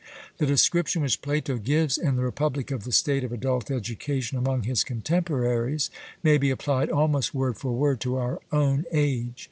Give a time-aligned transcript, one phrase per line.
[0.39, 4.63] The description which Plato gives in the Republic of the state of adult education among
[4.63, 5.91] his contemporaries
[6.23, 9.39] may be applied almost word for word to our own age.